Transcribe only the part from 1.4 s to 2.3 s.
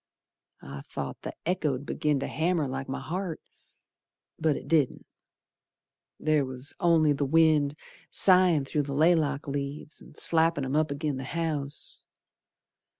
echo'd begin to